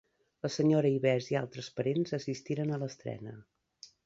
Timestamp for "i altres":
1.33-1.69